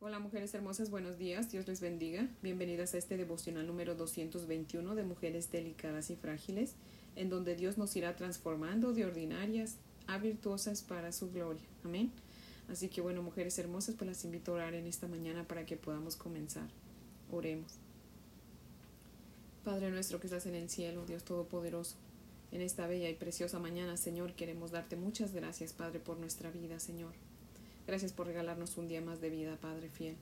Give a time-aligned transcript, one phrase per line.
[0.00, 2.28] Hola mujeres hermosas, buenos días, Dios les bendiga.
[2.40, 6.76] Bienvenidas a este devocional número 221 de Mujeres Delicadas y Frágiles,
[7.16, 11.64] en donde Dios nos irá transformando de ordinarias a virtuosas para su gloria.
[11.82, 12.12] Amén.
[12.68, 15.76] Así que bueno, mujeres hermosas, pues las invito a orar en esta mañana para que
[15.76, 16.68] podamos comenzar.
[17.32, 17.72] Oremos.
[19.64, 21.96] Padre nuestro que estás en el cielo, Dios Todopoderoso,
[22.52, 26.78] en esta bella y preciosa mañana, Señor, queremos darte muchas gracias, Padre, por nuestra vida,
[26.78, 27.14] Señor.
[27.88, 30.14] Gracias por regalarnos un día más de vida, Padre fiel.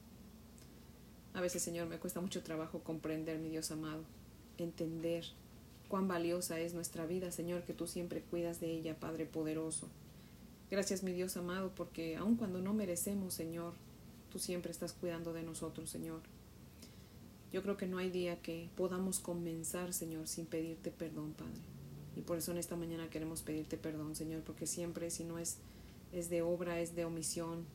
[1.34, 4.04] A veces, Señor, me cuesta mucho trabajo comprender, mi Dios amado,
[4.56, 5.24] entender
[5.88, 9.88] cuán valiosa es nuestra vida, Señor, que tú siempre cuidas de ella, Padre poderoso.
[10.70, 13.72] Gracias, mi Dios amado, porque aun cuando no merecemos, Señor,
[14.30, 16.20] tú siempre estás cuidando de nosotros, Señor.
[17.52, 21.60] Yo creo que no hay día que podamos comenzar, Señor, sin pedirte perdón, Padre.
[22.14, 25.58] Y por eso en esta mañana queremos pedirte perdón, Señor, porque siempre si no es
[26.16, 27.66] es de obra, es de omisión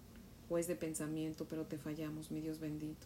[0.50, 3.05] o es de pensamiento, pero te fallamos, mi Dios bendito.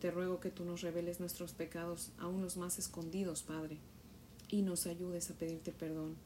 [0.00, 3.78] Te ruego que tú nos reveles nuestros pecados, aun los más escondidos, Padre,
[4.48, 6.16] y nos ayudes a pedirte perdón.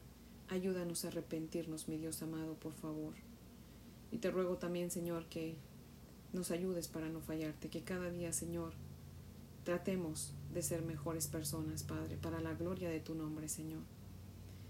[0.47, 3.13] Ayúdanos a arrepentirnos, mi Dios amado, por favor.
[4.11, 5.55] Y te ruego también, Señor, que
[6.33, 8.73] nos ayudes para no fallarte, que cada día, Señor,
[9.63, 13.83] tratemos de ser mejores personas, Padre, para la gloria de tu nombre, Señor.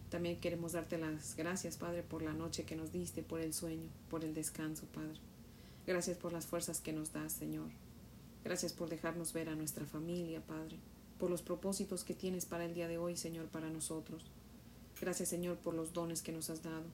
[0.09, 3.87] También queremos darte las gracias, Padre, por la noche que nos diste, por el sueño,
[4.09, 5.19] por el descanso, Padre.
[5.85, 7.69] Gracias por las fuerzas que nos das, Señor.
[8.43, 10.77] Gracias por dejarnos ver a nuestra familia, Padre,
[11.19, 14.23] por los propósitos que tienes para el día de hoy, Señor, para nosotros.
[14.99, 16.85] Gracias, Señor, por los dones que nos has dado,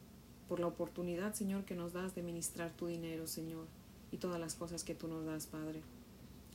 [0.50, 3.66] por la oportunidad, Señor, que nos das de ministrar tu dinero, Señor,
[4.12, 5.82] y todas las cosas que tú nos das, Padre.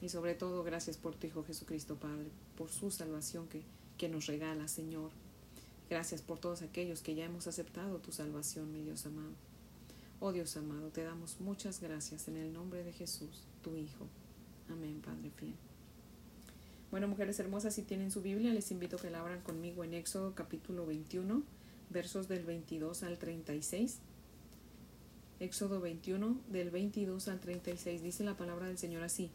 [0.03, 3.63] Y sobre todo, gracias por tu Hijo Jesucristo, Padre, por su salvación que,
[3.97, 5.11] que nos regala, Señor.
[5.91, 9.33] Gracias por todos aquellos que ya hemos aceptado tu salvación, mi Dios amado.
[10.21, 14.07] Oh Dios amado, te damos muchas gracias en el nombre de Jesús, tu Hijo.
[14.69, 15.55] Amén, Padre fiel.
[16.93, 19.95] Bueno, mujeres hermosas, si tienen su Biblia, les invito a que la abran conmigo en
[19.95, 21.43] Éxodo capítulo 21,
[21.91, 23.99] versos del 22 al 36.
[25.41, 29.29] Éxodo 21, del 22 al 36, dice la palabra del Señor así.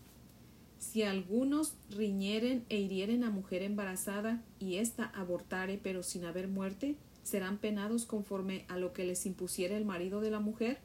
[0.86, 6.96] Si algunos riñeren e hirieren a mujer embarazada y ésta abortare pero sin haber muerte,
[7.24, 10.78] serán penados conforme a lo que les impusiere el marido de la mujer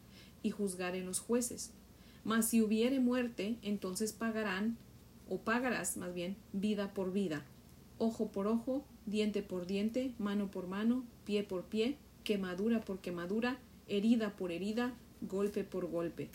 [0.42, 1.72] y juzgaren los jueces.
[2.24, 4.78] Mas si hubiere muerte, entonces pagarán,
[5.28, 7.44] o pagarás más bien, vida por vida,
[7.98, 13.58] ojo por ojo, diente por diente, mano por mano, pie por pie, quemadura por quemadura,
[13.86, 16.30] herida por herida, golpe por golpe.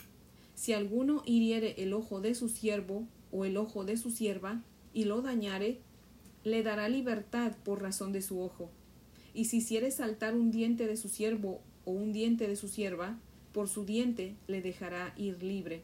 [0.53, 4.61] Si alguno hiriere el ojo de su siervo o el ojo de su sierva,
[4.93, 5.79] y lo dañare,
[6.43, 8.69] le dará libertad por razón de su ojo.
[9.33, 13.17] Y si hiciere saltar un diente de su siervo o un diente de su sierva,
[13.51, 15.83] por su diente le dejará ir libre.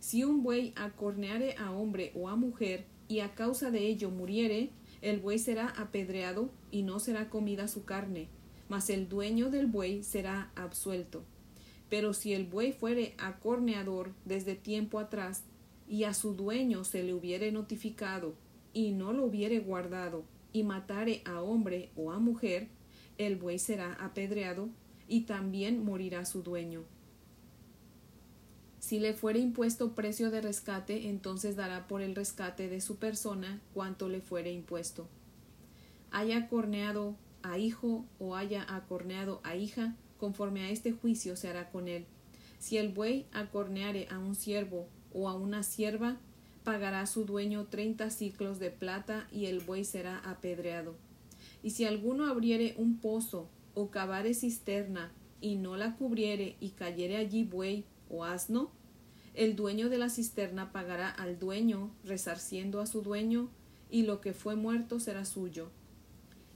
[0.00, 4.70] Si un buey acorneare a hombre o a mujer, y a causa de ello muriere,
[5.02, 8.28] el buey será apedreado y no será comida su carne,
[8.68, 11.22] mas el dueño del buey será absuelto.
[11.90, 15.42] Pero si el buey fuere acorneador desde tiempo atrás,
[15.88, 18.34] y a su dueño se le hubiere notificado
[18.72, 22.68] y no lo hubiere guardado y matare a hombre o a mujer,
[23.18, 24.68] el buey será apedreado
[25.08, 26.84] y también morirá su dueño.
[28.78, 33.60] Si le fuere impuesto precio de rescate, entonces dará por el rescate de su persona
[33.72, 35.08] cuanto le fuere impuesto.
[36.10, 41.70] Haya corneado a hijo o haya acorneado a hija, conforme a este juicio se hará
[41.70, 42.04] con él.
[42.58, 46.18] Si el buey acorneare a un siervo o a una sierva,
[46.64, 50.96] pagará su dueño treinta ciclos de plata y el buey será apedreado.
[51.62, 57.16] Y si alguno abriere un pozo o cavare cisterna y no la cubriere y cayere
[57.16, 58.70] allí buey o asno,
[59.34, 63.48] el dueño de la cisterna pagará al dueño, resarciendo a su dueño,
[63.90, 65.70] y lo que fue muerto será suyo.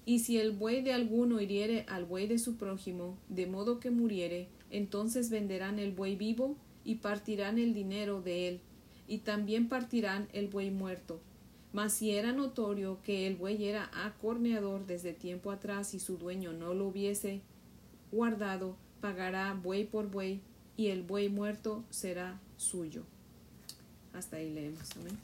[0.06, 3.90] Y si el buey de alguno hiriere al buey de su prójimo, de modo que
[3.90, 6.56] muriere, entonces venderán el buey vivo
[6.88, 8.60] y partirán el dinero de él,
[9.06, 11.20] y también partirán el buey muerto.
[11.74, 16.54] Mas si era notorio que el buey era acorneador desde tiempo atrás y su dueño
[16.54, 17.42] no lo hubiese
[18.10, 20.40] guardado, pagará buey por buey,
[20.78, 23.04] y el buey muerto será suyo.
[24.14, 24.90] Hasta ahí leemos.
[24.96, 25.18] Amén.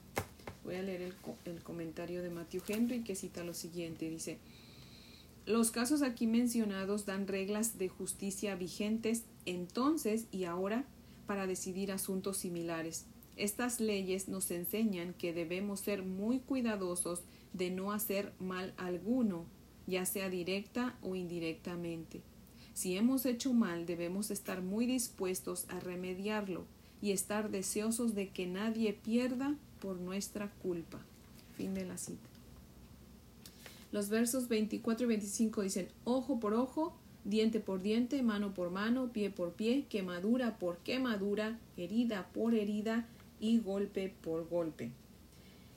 [0.65, 1.15] Voy a leer el,
[1.47, 4.11] el comentario de Matthew Henry que cita lo siguiente.
[4.11, 4.37] Dice,
[5.47, 10.85] los casos aquí mencionados dan reglas de justicia vigentes entonces y ahora
[11.27, 13.07] para decidir asuntos similares.
[13.37, 17.23] Estas leyes nos enseñan que debemos ser muy cuidadosos
[17.53, 19.47] de no hacer mal alguno,
[19.87, 22.23] ya sea directa o indirectamente.
[22.75, 26.65] Si hemos hecho mal, debemos estar muy dispuestos a remediarlo,
[27.05, 30.99] y estar deseosos de que nadie pierda por nuestra culpa.
[31.55, 32.31] Fin de la cita.
[33.93, 39.13] Los versos 24 y 25 dicen, ojo por ojo, diente por diente, mano por mano,
[39.13, 43.07] pie por pie, quemadura por quemadura, herida por herida
[43.41, 44.93] y golpe por golpe.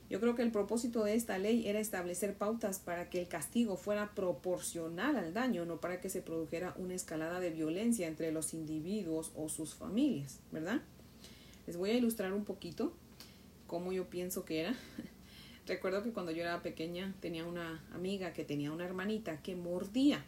[0.10, 3.76] Yo creo que el propósito de esta ley era establecer pautas para que el castigo
[3.76, 8.54] fuera proporcional al daño, no para que se produjera una escalada de violencia entre los
[8.54, 10.82] individuos o sus familias, ¿verdad?
[11.66, 12.94] Les voy a ilustrar un poquito
[13.68, 14.76] cómo yo pienso que era.
[15.68, 20.24] Recuerdo que cuando yo era pequeña tenía una amiga que tenía una hermanita que mordía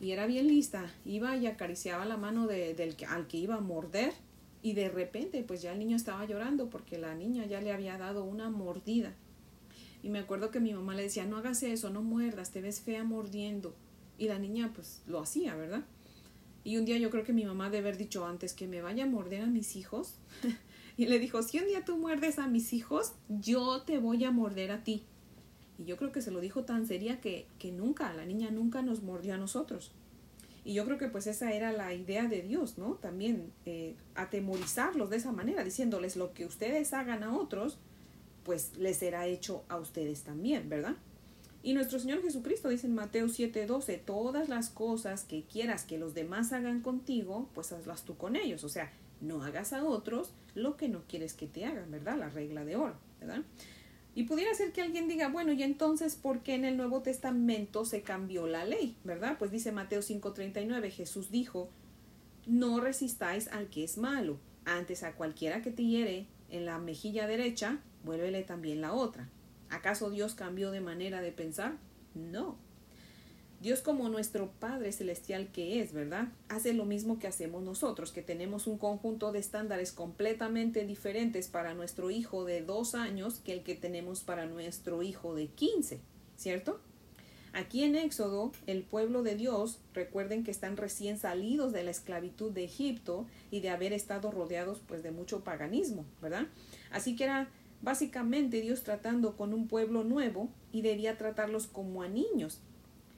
[0.00, 0.92] y era bien lista.
[1.04, 4.12] Iba y acariciaba la mano de, del al que iba a morder
[4.62, 7.98] y de repente pues ya el niño estaba llorando porque la niña ya le había
[7.98, 9.14] dado una mordida.
[10.02, 12.80] Y me acuerdo que mi mamá le decía, no hagas eso, no muerdas, te ves
[12.80, 13.74] fea mordiendo.
[14.18, 15.84] Y la niña pues lo hacía, ¿verdad?
[16.64, 19.04] Y un día yo creo que mi mamá debe haber dicho antes que me vaya
[19.04, 20.14] a morder a mis hijos.
[20.96, 24.30] y le dijo, si un día tú muerdes a mis hijos, yo te voy a
[24.30, 25.04] morder a ti.
[25.78, 28.82] Y yo creo que se lo dijo tan seria que, que nunca, la niña nunca
[28.82, 29.92] nos mordió a nosotros.
[30.64, 32.94] Y yo creo que pues esa era la idea de Dios, ¿no?
[32.94, 37.78] También eh, atemorizarlos de esa manera, diciéndoles lo que ustedes hagan a otros,
[38.44, 40.96] pues les será hecho a ustedes también, ¿verdad?
[41.62, 46.14] Y nuestro Señor Jesucristo dice en Mateo 7:12, todas las cosas que quieras que los
[46.14, 48.64] demás hagan contigo, pues hazlas tú con ellos.
[48.64, 52.18] O sea, no hagas a otros lo que no quieres que te hagan, ¿verdad?
[52.18, 53.42] La regla de oro, ¿verdad?
[54.14, 57.84] Y pudiera ser que alguien diga, bueno, y entonces, ¿por qué en el Nuevo Testamento
[57.84, 58.96] se cambió la ley?
[59.02, 59.36] ¿Verdad?
[59.38, 61.68] Pues dice Mateo 5:39, Jesús dijo,
[62.46, 67.26] no resistáis al que es malo, antes a cualquiera que te hiere en la mejilla
[67.26, 69.28] derecha, vuélvele también la otra.
[69.70, 71.76] ¿Acaso Dios cambió de manera de pensar?
[72.14, 72.56] No.
[73.64, 76.28] Dios como nuestro Padre Celestial que es, ¿verdad?
[76.50, 81.72] Hace lo mismo que hacemos nosotros, que tenemos un conjunto de estándares completamente diferentes para
[81.72, 86.00] nuestro hijo de dos años que el que tenemos para nuestro hijo de quince,
[86.36, 86.78] ¿cierto?
[87.54, 92.52] Aquí en Éxodo, el pueblo de Dios, recuerden que están recién salidos de la esclavitud
[92.52, 96.48] de Egipto y de haber estado rodeados pues de mucho paganismo, ¿verdad?
[96.90, 97.48] Así que era
[97.80, 102.60] básicamente Dios tratando con un pueblo nuevo y debía tratarlos como a niños,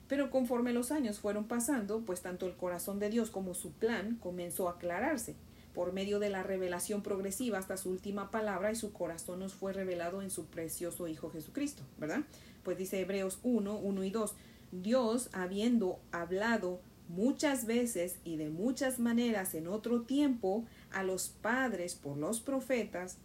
[0.08, 4.16] pero conforme los años fueron pasando, pues tanto el corazón de Dios como su plan
[4.22, 5.34] comenzó a aclararse
[5.74, 9.74] por medio de la revelación progresiva hasta su última palabra y su corazón nos fue
[9.74, 12.20] revelado en su precioso Hijo Jesucristo, ¿verdad?
[12.62, 14.34] Pues dice Hebreos 1, 1 y 2,
[14.72, 21.94] Dios habiendo hablado muchas veces y de muchas maneras en otro tiempo a los padres
[21.94, 23.18] por los profetas,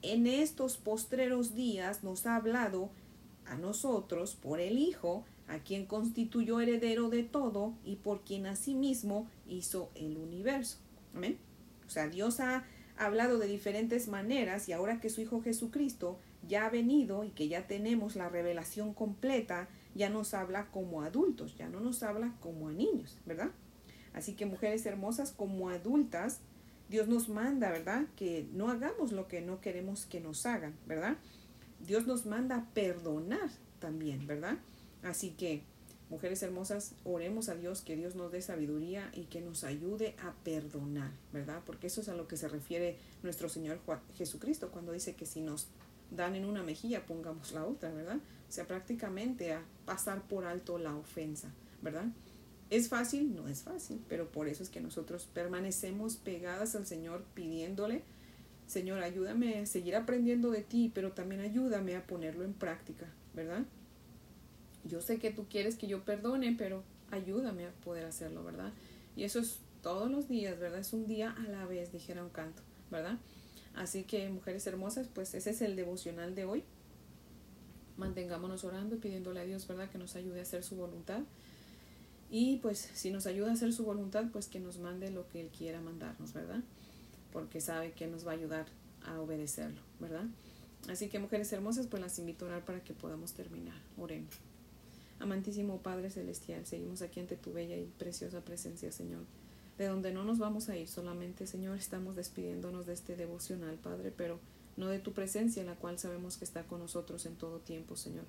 [0.00, 2.90] en estos postreros días nos ha hablado
[3.46, 9.28] a nosotros por el Hijo, a quien constituyó heredero de todo y por quien asimismo
[9.46, 10.78] hizo el universo.
[11.14, 11.38] Amén.
[11.86, 12.64] O sea, Dios ha
[12.98, 17.48] hablado de diferentes maneras y ahora que su Hijo Jesucristo ya ha venido y que
[17.48, 22.68] ya tenemos la revelación completa, ya nos habla como adultos, ya no nos habla como
[22.68, 23.50] a niños, ¿verdad?
[24.12, 26.40] Así que mujeres hermosas como adultas,
[26.88, 28.06] Dios nos manda, ¿verdad?
[28.16, 31.16] Que no hagamos lo que no queremos que nos hagan, ¿verdad?
[31.80, 34.58] Dios nos manda perdonar también, ¿verdad?
[35.02, 35.62] Así que,
[36.10, 40.32] mujeres hermosas, oremos a Dios que Dios nos dé sabiduría y que nos ayude a
[40.44, 41.62] perdonar, ¿verdad?
[41.64, 43.80] Porque eso es a lo que se refiere nuestro Señor
[44.16, 45.68] Jesucristo cuando dice que si nos
[46.10, 48.16] dan en una mejilla, pongamos la otra, ¿verdad?
[48.48, 51.50] O sea, prácticamente a pasar por alto la ofensa,
[51.82, 52.06] ¿verdad?
[52.70, 53.34] ¿Es fácil?
[53.34, 58.02] No es fácil, pero por eso es que nosotros permanecemos pegadas al Señor pidiéndole,
[58.66, 63.64] Señor, ayúdame a seguir aprendiendo de ti, pero también ayúdame a ponerlo en práctica, ¿verdad?
[64.88, 68.72] Yo sé que tú quieres que yo perdone, pero ayúdame a poder hacerlo, ¿verdad?
[69.16, 70.80] Y eso es todos los días, ¿verdad?
[70.80, 73.18] Es un día a la vez, dijera un canto, ¿verdad?
[73.74, 76.64] Así que, mujeres hermosas, pues ese es el devocional de hoy.
[77.96, 79.90] Mantengámonos orando y pidiéndole a Dios, ¿verdad?
[79.90, 81.22] Que nos ayude a hacer su voluntad.
[82.30, 85.40] Y pues si nos ayuda a hacer su voluntad, pues que nos mande lo que
[85.40, 86.62] Él quiera mandarnos, ¿verdad?
[87.32, 88.66] Porque sabe que nos va a ayudar
[89.04, 90.26] a obedecerlo, ¿verdad?
[90.88, 93.80] Así que mujeres hermosas, pues las invito a orar para que podamos terminar.
[93.96, 94.47] Oremos.
[95.20, 99.24] Amantísimo Padre Celestial, seguimos aquí ante tu bella y preciosa presencia, Señor,
[99.76, 104.12] de donde no nos vamos a ir solamente, Señor, estamos despidiéndonos de este devocional, Padre,
[104.16, 104.38] pero
[104.76, 108.24] no de tu presencia, la cual sabemos que está con nosotros en todo tiempo, Señor.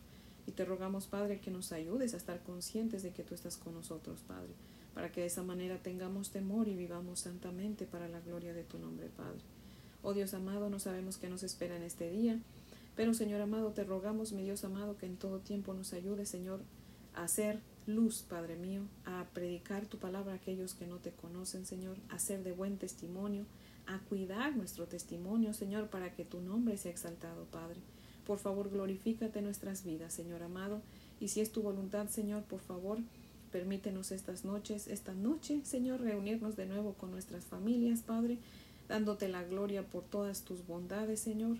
[0.48, 3.76] Y te rogamos, Padre, que nos ayudes a estar conscientes de que tú estás con
[3.76, 4.50] nosotros, Padre,
[4.96, 8.80] para que de esa manera tengamos temor y vivamos santamente para la gloria de tu
[8.80, 9.42] nombre, Padre.
[10.02, 12.40] Oh Dios amado, no sabemos qué nos espera en este día,
[12.96, 16.62] pero Señor amado, te rogamos, mi Dios amado, que en todo tiempo nos ayude, Señor,
[17.20, 21.66] a hacer luz, Padre mío, a predicar tu palabra a aquellos que no te conocen,
[21.66, 23.46] Señor, a ser de buen testimonio,
[23.88, 27.82] a cuidar nuestro testimonio, Señor, para que tu nombre sea exaltado, Padre.
[28.26, 30.82] Por favor, glorifícate nuestras vidas, Señor amado.
[31.20, 33.00] Y si es tu voluntad, Señor, por favor,
[33.52, 38.38] permítenos estas noches, esta noche, Señor, reunirnos de nuevo con nuestras familias, Padre,
[38.88, 41.58] dándote la gloria por todas tus bondades, Señor.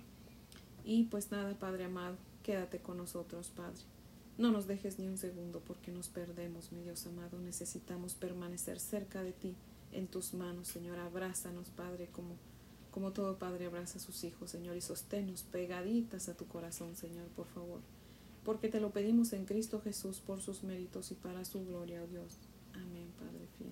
[0.84, 3.99] Y pues nada, Padre amado, quédate con nosotros, Padre.
[4.40, 7.38] No nos dejes ni un segundo porque nos perdemos, mi Dios amado.
[7.38, 9.54] Necesitamos permanecer cerca de ti,
[9.92, 10.98] en tus manos, Señor.
[10.98, 12.36] Abrázanos, Padre, como
[12.90, 17.28] como todo padre abraza a sus hijos, Señor, y sosténnos pegaditas a tu corazón, Señor,
[17.36, 17.80] por favor.
[18.44, 22.08] Porque te lo pedimos en Cristo Jesús por sus méritos y para su gloria, oh
[22.08, 22.38] Dios.
[22.72, 23.70] Amén, Padre fiel.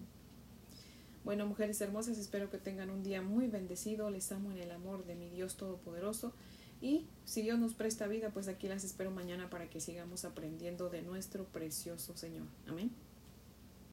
[1.24, 4.10] Bueno, mujeres hermosas, espero que tengan un día muy bendecido.
[4.10, 6.32] Les amo en el amor de mi Dios Todopoderoso.
[6.80, 10.90] Y si Dios nos presta vida, pues aquí las espero mañana para que sigamos aprendiendo
[10.90, 12.46] de nuestro precioso Señor.
[12.66, 12.90] Amén.